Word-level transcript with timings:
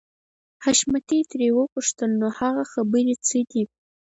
حشمتي 0.63 1.19
ترې 1.29 1.47
وپوښتل 1.57 2.11
نو 2.21 2.27
هغه 2.39 2.63
خبرې 2.73 3.15
څه 3.27 3.39
دي. 3.51 3.63